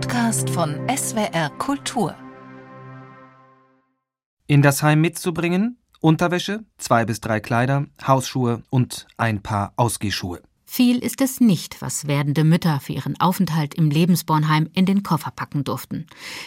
Podcast 0.00 0.48
von 0.50 0.76
SWR 0.88 1.50
Kultur. 1.58 2.14
In 4.46 4.62
das 4.62 4.80
Heim 4.84 5.00
mitzubringen 5.00 5.76
Unterwäsche, 5.98 6.64
zwei 6.76 7.04
bis 7.04 7.20
drei 7.20 7.40
Kleider, 7.40 7.86
Hausschuhe 8.06 8.62
und 8.70 9.08
ein 9.16 9.42
paar 9.42 9.72
Ausgehschuhe. 9.74 10.40
Viel 10.66 10.98
ist 10.98 11.20
es 11.20 11.40
nicht, 11.40 11.82
was 11.82 12.06
werdende 12.06 12.44
Mütter 12.44 12.78
für 12.78 12.92
ihren 12.92 13.18
Aufenthalt 13.18 13.74
im 13.74 13.90
Lebensbornheim 13.90 14.68
in 14.72 14.86
den 14.86 15.02
Koffer 15.02 15.32
packen 15.32 15.64
durften. 15.64 16.06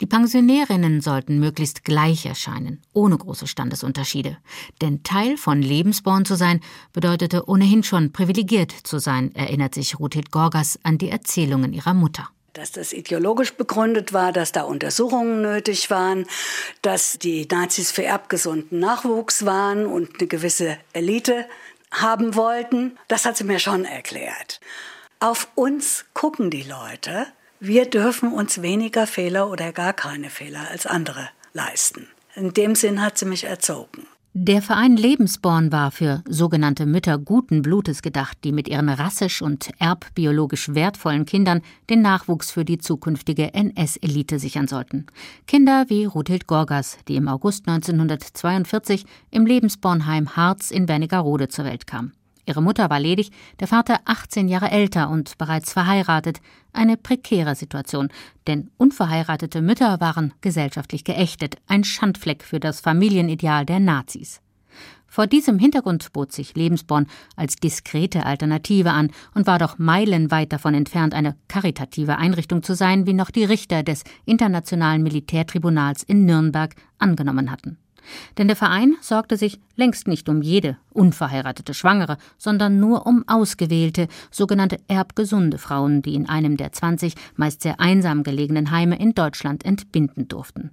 Die 0.00 0.06
Pensionärinnen 0.06 1.00
sollten 1.00 1.40
möglichst 1.40 1.84
gleich 1.84 2.24
erscheinen, 2.26 2.80
ohne 2.92 3.18
große 3.18 3.48
Standesunterschiede. 3.48 4.38
Denn 4.80 5.02
Teil 5.02 5.36
von 5.36 5.60
Lebensborn 5.60 6.24
zu 6.24 6.36
sein, 6.36 6.60
bedeutete 6.92 7.48
ohnehin 7.48 7.82
schon 7.82 8.12
privilegiert 8.12 8.70
zu 8.70 9.00
sein, 9.00 9.34
erinnert 9.34 9.74
sich 9.74 9.98
Ruthit 9.98 10.30
Gorgas 10.30 10.78
an 10.84 10.98
die 10.98 11.10
Erzählungen 11.10 11.72
ihrer 11.72 11.94
Mutter 11.94 12.28
dass 12.52 12.72
das 12.72 12.92
ideologisch 12.92 13.54
begründet 13.54 14.12
war, 14.12 14.32
dass 14.32 14.52
da 14.52 14.62
Untersuchungen 14.62 15.42
nötig 15.42 15.90
waren, 15.90 16.26
dass 16.82 17.18
die 17.18 17.46
Nazis 17.50 17.90
für 17.90 18.04
erbgesunden 18.04 18.78
Nachwuchs 18.78 19.44
waren 19.46 19.86
und 19.86 20.18
eine 20.18 20.28
gewisse 20.28 20.78
Elite 20.92 21.46
haben 21.90 22.34
wollten. 22.34 22.98
Das 23.08 23.24
hat 23.24 23.36
sie 23.36 23.44
mir 23.44 23.58
schon 23.58 23.84
erklärt. 23.84 24.60
Auf 25.20 25.48
uns 25.54 26.04
gucken 26.14 26.50
die 26.50 26.64
Leute. 26.64 27.26
Wir 27.60 27.86
dürfen 27.88 28.32
uns 28.32 28.60
weniger 28.60 29.06
Fehler 29.06 29.48
oder 29.48 29.72
gar 29.72 29.92
keine 29.92 30.30
Fehler 30.30 30.68
als 30.70 30.86
andere 30.86 31.30
leisten. 31.52 32.08
In 32.34 32.54
dem 32.54 32.74
Sinn 32.74 33.02
hat 33.02 33.18
sie 33.18 33.26
mich 33.26 33.44
erzogen. 33.44 34.06
Der 34.34 34.62
Verein 34.62 34.96
Lebensborn 34.96 35.72
war 35.72 35.90
für 35.90 36.22
sogenannte 36.26 36.86
Mütter 36.86 37.18
guten 37.18 37.60
Blutes 37.60 38.00
gedacht, 38.00 38.38
die 38.44 38.52
mit 38.52 38.66
ihren 38.66 38.88
rassisch 38.88 39.42
und 39.42 39.68
erbbiologisch 39.78 40.74
wertvollen 40.74 41.26
Kindern 41.26 41.60
den 41.90 42.00
Nachwuchs 42.00 42.50
für 42.50 42.64
die 42.64 42.78
zukünftige 42.78 43.52
NS-Elite 43.52 44.38
sichern 44.38 44.68
sollten. 44.68 45.04
Kinder 45.46 45.84
wie 45.88 46.06
Ruthild 46.06 46.46
Gorgas, 46.46 46.96
die 47.08 47.16
im 47.16 47.28
August 47.28 47.68
1942 47.68 49.04
im 49.30 49.44
Lebensbornheim 49.44 50.34
Harz 50.34 50.70
in 50.70 50.88
Wernigerode 50.88 51.48
zur 51.48 51.66
Welt 51.66 51.86
kam. 51.86 52.12
Ihre 52.44 52.62
Mutter 52.62 52.90
war 52.90 52.98
ledig, 52.98 53.30
der 53.60 53.68
Vater 53.68 54.00
18 54.04 54.48
Jahre 54.48 54.70
älter 54.70 55.10
und 55.10 55.38
bereits 55.38 55.72
verheiratet. 55.72 56.40
Eine 56.72 56.96
prekäre 56.96 57.54
Situation, 57.54 58.08
denn 58.46 58.70
unverheiratete 58.78 59.62
Mütter 59.62 60.00
waren 60.00 60.34
gesellschaftlich 60.40 61.04
geächtet, 61.04 61.56
ein 61.68 61.84
Schandfleck 61.84 62.42
für 62.42 62.58
das 62.58 62.80
Familienideal 62.80 63.64
der 63.64 63.78
Nazis. 63.78 64.40
Vor 65.06 65.26
diesem 65.26 65.58
Hintergrund 65.58 66.14
bot 66.14 66.32
sich 66.32 66.54
Lebensborn 66.54 67.06
als 67.36 67.56
diskrete 67.56 68.24
Alternative 68.24 68.92
an 68.92 69.10
und 69.34 69.46
war 69.46 69.58
doch 69.58 69.76
meilenweit 69.78 70.54
davon 70.54 70.72
entfernt, 70.72 71.12
eine 71.12 71.36
karitative 71.48 72.16
Einrichtung 72.16 72.62
zu 72.62 72.74
sein, 72.74 73.06
wie 73.06 73.12
noch 73.12 73.30
die 73.30 73.44
Richter 73.44 73.82
des 73.82 74.04
Internationalen 74.24 75.02
Militärtribunals 75.02 76.02
in 76.02 76.24
Nürnberg 76.24 76.74
angenommen 76.98 77.50
hatten. 77.50 77.76
Denn 78.38 78.48
der 78.48 78.56
Verein 78.56 78.96
sorgte 79.00 79.36
sich 79.36 79.60
längst 79.76 80.08
nicht 80.08 80.28
um 80.28 80.42
jede 80.42 80.76
unverheiratete 80.92 81.74
Schwangere, 81.74 82.18
sondern 82.38 82.80
nur 82.80 83.06
um 83.06 83.24
ausgewählte, 83.26 84.08
sogenannte 84.30 84.78
erbgesunde 84.88 85.58
Frauen, 85.58 86.02
die 86.02 86.14
in 86.14 86.28
einem 86.28 86.56
der 86.56 86.72
20 86.72 87.14
meist 87.36 87.62
sehr 87.62 87.80
einsam 87.80 88.22
gelegenen 88.22 88.70
Heime 88.70 88.98
in 88.98 89.14
Deutschland 89.14 89.64
entbinden 89.64 90.28
durften. 90.28 90.70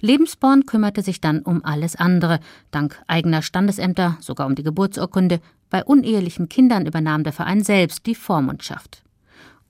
Lebensborn 0.00 0.66
kümmerte 0.66 1.02
sich 1.02 1.20
dann 1.20 1.40
um 1.40 1.64
alles 1.64 1.96
andere, 1.96 2.40
dank 2.70 3.00
eigener 3.06 3.42
Standesämter, 3.42 4.18
sogar 4.20 4.46
um 4.46 4.54
die 4.54 4.62
Geburtsurkunde. 4.62 5.40
Bei 5.70 5.84
unehelichen 5.84 6.48
Kindern 6.48 6.86
übernahm 6.86 7.24
der 7.24 7.32
Verein 7.32 7.62
selbst 7.62 8.06
die 8.06 8.14
Vormundschaft. 8.14 9.02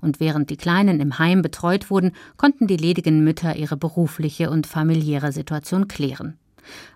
Und 0.01 0.19
während 0.19 0.49
die 0.51 0.57
Kleinen 0.57 0.99
im 0.99 1.19
Heim 1.19 1.43
betreut 1.43 1.91
wurden, 1.91 2.13
konnten 2.37 2.67
die 2.67 2.79
ledigen 2.79 3.23
Mütter 3.23 3.57
ihre 3.57 3.77
berufliche 3.77 4.51
und 4.51 4.67
familiäre 4.67 5.31
Situation 5.31 5.89
klären. 5.89 6.39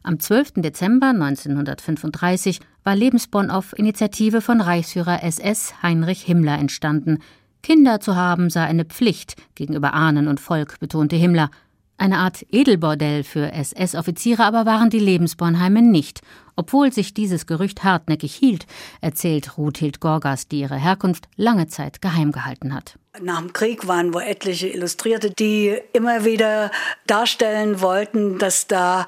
Am 0.03 0.21
12. 0.21 0.55
Dezember 0.57 1.09
1935 1.09 2.61
war 2.83 2.95
Lebensborn 2.95 3.51
auf 3.51 3.77
Initiative 3.79 4.41
von 4.41 4.61
Reichsführer 4.61 5.23
SS 5.23 5.83
Heinrich 5.83 6.23
Himmler 6.23 6.59
entstanden. 6.59 7.19
Kinder 7.62 8.01
zu 8.01 8.15
haben 8.15 8.51
sei 8.51 8.65
eine 8.65 8.85
Pflicht 8.85 9.37
gegenüber 9.55 9.95
Ahnen 9.95 10.29
und 10.29 10.41
Volk, 10.41 10.79
betonte 10.81 11.17
Himmler. 11.17 11.51
Eine 11.97 12.19
Art 12.19 12.45
Edelbordell 12.51 13.23
für 13.23 13.53
SS-Offiziere 13.53 14.45
aber 14.45 14.67
waren 14.67 14.91
die 14.91 14.99
Lebensbornheime 14.99 15.81
nicht, 15.81 16.23
obwohl 16.56 16.93
sich 16.93 17.15
dieses 17.15 17.47
Gerücht 17.47 17.85
hartnäckig 17.85 18.35
hielt, 18.35 18.67
erzählt 19.01 19.56
Ruthild 19.56 20.01
Gorgas, 20.01 20.49
die 20.49 20.61
ihre 20.61 20.77
Herkunft 20.77 21.29
lange 21.37 21.69
Zeit 21.69 22.03
geheim 22.03 22.33
gehalten 22.33 22.75
hat. 22.75 22.99
Nach 23.23 23.39
dem 23.39 23.53
Krieg 23.53 23.87
waren 23.87 24.12
wohl 24.12 24.23
etliche 24.23 24.69
Illustrierte, 24.69 25.31
die 25.31 25.79
immer 25.93 26.25
wieder 26.25 26.73
darstellen 27.06 27.81
wollten, 27.81 28.39
dass 28.39 28.67
da 28.67 29.06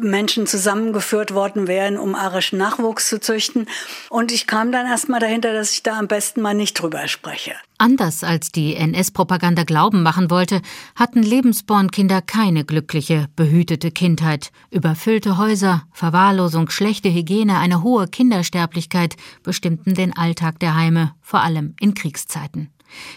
Menschen 0.00 0.46
zusammengeführt 0.46 1.34
worden 1.34 1.66
wären, 1.66 1.98
um 1.98 2.14
arischen 2.14 2.58
Nachwuchs 2.58 3.08
zu 3.08 3.20
züchten. 3.20 3.66
Und 4.08 4.32
ich 4.32 4.46
kam 4.46 4.72
dann 4.72 4.86
erst 4.86 5.08
mal 5.08 5.20
dahinter, 5.20 5.52
dass 5.52 5.72
ich 5.72 5.82
da 5.82 5.98
am 5.98 6.08
besten 6.08 6.40
mal 6.40 6.54
nicht 6.54 6.74
drüber 6.74 7.08
spreche. 7.08 7.52
Anders 7.78 8.22
als 8.24 8.52
die 8.52 8.76
NS-Propaganda 8.76 9.64
glauben 9.64 10.02
machen 10.02 10.30
wollte, 10.30 10.60
hatten 10.94 11.22
Lebensborn-Kinder 11.22 12.20
keine 12.22 12.64
glückliche, 12.64 13.28
behütete 13.36 13.90
Kindheit. 13.90 14.52
Überfüllte 14.70 15.38
Häuser, 15.38 15.84
Verwahrlosung, 15.92 16.68
schlechte 16.70 17.12
Hygiene, 17.12 17.58
eine 17.58 17.82
hohe 17.82 18.06
Kindersterblichkeit 18.06 19.16
bestimmten 19.42 19.94
den 19.94 20.16
Alltag 20.16 20.58
der 20.60 20.76
Heime, 20.76 21.14
vor 21.22 21.40
allem 21.40 21.74
in 21.80 21.94
Kriegszeiten. 21.94 22.70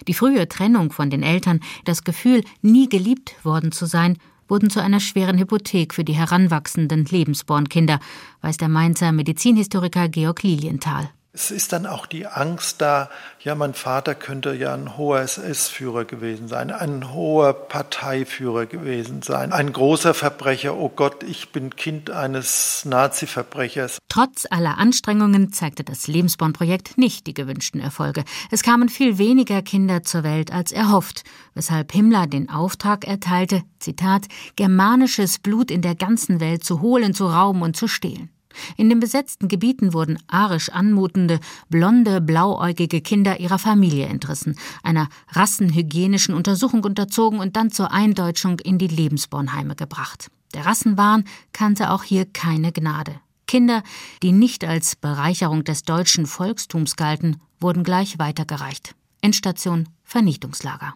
Die 0.07 0.13
frühe 0.13 0.47
Trennung 0.47 0.91
von 0.91 1.09
den 1.09 1.23
Eltern, 1.23 1.59
das 1.85 2.03
Gefühl, 2.03 2.43
nie 2.61 2.89
geliebt 2.89 3.33
worden 3.43 3.71
zu 3.71 3.85
sein, 3.85 4.17
wurden 4.47 4.69
zu 4.69 4.81
einer 4.81 4.99
schweren 4.99 5.37
Hypothek 5.37 5.93
für 5.93 6.03
die 6.03 6.13
heranwachsenden 6.13 7.05
Lebensbornkinder, 7.05 7.99
weiß 8.41 8.57
der 8.57 8.69
Mainzer 8.69 9.11
Medizinhistoriker 9.11 10.09
Georg 10.09 10.43
Lilienthal. 10.43 11.09
Es 11.35 11.49
ist 11.49 11.73
dann 11.73 11.87
auch 11.87 12.05
die 12.05 12.27
Angst 12.27 12.79
da, 12.79 13.09
ja, 13.39 13.55
mein 13.55 13.73
Vater 13.73 14.13
könnte 14.13 14.53
ja 14.53 14.75
ein 14.75 14.97
hoher 14.97 15.21
SS-Führer 15.21 16.05
gewesen 16.05 16.47
sein, 16.47 16.69
ein 16.69 17.11
hoher 17.11 17.53
Parteiführer 17.53 18.67
gewesen 18.67 19.23
sein, 19.23 19.51
ein 19.51 19.73
großer 19.73 20.13
Verbrecher. 20.13 20.77
Oh 20.77 20.89
Gott, 20.89 21.23
ich 21.23 21.51
bin 21.51 21.75
Kind 21.75 22.11
eines 22.11 22.85
Nazi-Verbrechers. 22.85 23.97
Trotz 24.09 24.45
aller 24.47 24.77
Anstrengungen 24.77 25.51
zeigte 25.51 25.83
das 25.83 26.05
Lebensborn-Projekt 26.05 26.99
nicht 26.99 27.25
die 27.25 27.33
gewünschten 27.33 27.81
Erfolge. 27.81 28.25
Es 28.51 28.61
kamen 28.61 28.87
viel 28.87 29.17
weniger 29.17 29.63
Kinder 29.63 30.03
zur 30.03 30.21
Welt 30.21 30.53
als 30.53 30.71
erhofft, 30.71 31.23
weshalb 31.55 31.93
Himmler 31.93 32.27
den 32.27 32.51
Auftrag 32.51 33.07
erteilte, 33.07 33.63
Zitat, 33.79 34.27
germanisches 34.55 35.39
Blut 35.39 35.71
in 35.71 35.81
der 35.81 35.95
ganzen 35.95 36.39
Welt 36.39 36.63
zu 36.63 36.81
holen, 36.81 37.15
zu 37.15 37.25
rauben 37.25 37.63
und 37.63 37.75
zu 37.75 37.87
stehlen. 37.87 38.29
In 38.77 38.89
den 38.89 38.99
besetzten 38.99 39.47
Gebieten 39.47 39.93
wurden 39.93 40.19
arisch 40.27 40.69
anmutende, 40.69 41.39
blonde, 41.69 42.21
blauäugige 42.21 43.01
Kinder 43.01 43.39
ihrer 43.39 43.59
Familie 43.59 44.07
entrissen, 44.07 44.57
einer 44.83 45.09
rassenhygienischen 45.29 46.33
Untersuchung 46.33 46.83
unterzogen 46.83 47.39
und 47.39 47.55
dann 47.55 47.71
zur 47.71 47.91
Eindeutschung 47.91 48.59
in 48.59 48.77
die 48.77 48.87
Lebensbornheime 48.87 49.75
gebracht. 49.75 50.29
Der 50.53 50.65
Rassenwahn 50.65 51.25
kannte 51.51 51.91
auch 51.91 52.03
hier 52.03 52.25
keine 52.25 52.71
Gnade. 52.71 53.15
Kinder, 53.47 53.83
die 54.21 54.31
nicht 54.31 54.63
als 54.63 54.95
Bereicherung 54.95 55.63
des 55.63 55.83
deutschen 55.83 56.25
Volkstums 56.25 56.95
galten, 56.95 57.37
wurden 57.59 57.83
gleich 57.83 58.19
weitergereicht. 58.19 58.95
Endstation 59.21 59.89
Vernichtungslager. 60.03 60.95